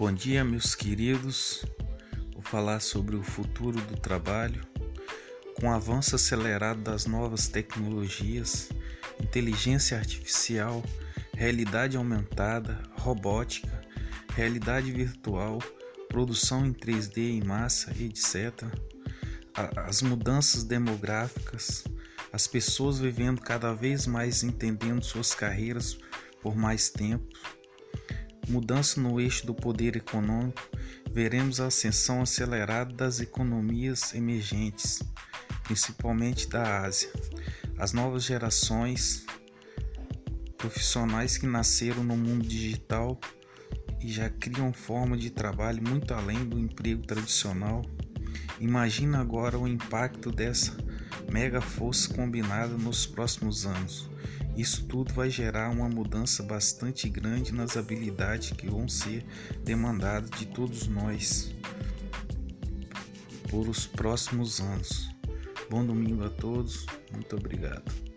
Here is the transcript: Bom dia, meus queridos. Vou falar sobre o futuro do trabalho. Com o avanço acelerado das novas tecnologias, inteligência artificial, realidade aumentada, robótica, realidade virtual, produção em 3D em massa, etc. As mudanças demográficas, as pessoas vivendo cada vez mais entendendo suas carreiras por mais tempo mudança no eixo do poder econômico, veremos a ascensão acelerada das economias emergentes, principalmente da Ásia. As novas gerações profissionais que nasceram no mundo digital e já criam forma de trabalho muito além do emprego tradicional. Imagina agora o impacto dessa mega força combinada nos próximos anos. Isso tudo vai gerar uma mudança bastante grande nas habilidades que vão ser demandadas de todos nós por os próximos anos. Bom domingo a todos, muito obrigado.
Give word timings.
Bom 0.00 0.14
dia, 0.14 0.42
meus 0.42 0.74
queridos. 0.74 1.62
Vou 2.32 2.40
falar 2.40 2.80
sobre 2.80 3.16
o 3.16 3.22
futuro 3.22 3.78
do 3.82 4.00
trabalho. 4.00 4.66
Com 5.56 5.66
o 5.66 5.74
avanço 5.74 6.16
acelerado 6.16 6.80
das 6.80 7.04
novas 7.04 7.48
tecnologias, 7.48 8.70
inteligência 9.22 9.98
artificial, 9.98 10.82
realidade 11.36 11.98
aumentada, 11.98 12.80
robótica, 12.92 13.78
realidade 14.34 14.90
virtual, 14.90 15.58
produção 16.08 16.64
em 16.64 16.72
3D 16.72 17.18
em 17.18 17.44
massa, 17.44 17.90
etc. 18.00 18.64
As 19.86 20.00
mudanças 20.00 20.64
demográficas, 20.64 21.84
as 22.32 22.46
pessoas 22.46 22.98
vivendo 22.98 23.42
cada 23.42 23.74
vez 23.74 24.06
mais 24.06 24.42
entendendo 24.42 25.04
suas 25.04 25.34
carreiras 25.34 25.98
por 26.40 26.56
mais 26.56 26.88
tempo 26.88 27.28
mudança 28.50 29.00
no 29.00 29.20
eixo 29.20 29.46
do 29.46 29.54
poder 29.54 29.96
econômico, 29.96 30.60
veremos 31.12 31.60
a 31.60 31.66
ascensão 31.66 32.20
acelerada 32.22 32.92
das 32.92 33.20
economias 33.20 34.14
emergentes, 34.14 35.02
principalmente 35.62 36.48
da 36.48 36.82
Ásia. 36.82 37.10
As 37.78 37.92
novas 37.92 38.24
gerações 38.24 39.24
profissionais 40.58 41.38
que 41.38 41.46
nasceram 41.46 42.04
no 42.04 42.16
mundo 42.16 42.46
digital 42.46 43.18
e 44.00 44.08
já 44.08 44.28
criam 44.28 44.72
forma 44.72 45.16
de 45.16 45.30
trabalho 45.30 45.82
muito 45.82 46.12
além 46.12 46.44
do 46.44 46.58
emprego 46.58 47.06
tradicional. 47.06 47.82
Imagina 48.58 49.20
agora 49.20 49.58
o 49.58 49.66
impacto 49.66 50.30
dessa 50.30 50.76
mega 51.30 51.60
força 51.60 52.12
combinada 52.14 52.74
nos 52.76 53.06
próximos 53.06 53.66
anos. 53.66 54.08
Isso 54.56 54.84
tudo 54.84 55.14
vai 55.14 55.30
gerar 55.30 55.70
uma 55.70 55.88
mudança 55.88 56.42
bastante 56.42 57.08
grande 57.08 57.52
nas 57.52 57.76
habilidades 57.76 58.50
que 58.50 58.68
vão 58.68 58.88
ser 58.88 59.24
demandadas 59.64 60.30
de 60.30 60.46
todos 60.46 60.86
nós 60.86 61.54
por 63.48 63.68
os 63.68 63.86
próximos 63.86 64.60
anos. 64.60 65.10
Bom 65.70 65.84
domingo 65.84 66.24
a 66.24 66.30
todos, 66.30 66.86
muito 67.12 67.36
obrigado. 67.36 68.09